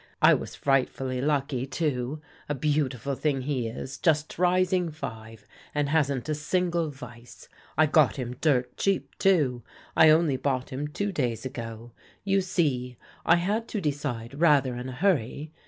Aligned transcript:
I 0.19 0.33
was 0.33 0.55
frightfully 0.55 1.21
lucky, 1.21 1.67
too. 1.67 2.21
A 2.49 2.55
beautiful 2.55 3.13
thing 3.13 3.41
he 3.41 3.67
is, 3.67 3.99
just 3.99 4.39
rising 4.39 4.89
five, 4.89 5.45
and 5.75 5.89
hasn't 5.89 6.27
a 6.27 6.33
single 6.33 6.89
vice. 6.89 7.47
I 7.77 7.85
got 7.85 8.15
him 8.15 8.35
dirt 8.41 8.75
cheap, 8.77 9.13
too. 9.19 9.61
I 9.95 10.09
only 10.09 10.37
bought 10.37 10.71
him 10.71 10.87
two 10.87 11.11
days 11.11 11.45
ago; 11.45 11.91
you 12.23 12.41
see 12.41 12.97
I 13.27 13.35
had 13.35 13.67
to 13.67 13.79
decide 13.79 14.33
rather 14.41 14.75
in 14.75 14.89
a 14.89 14.93
hurry. 14.93 15.51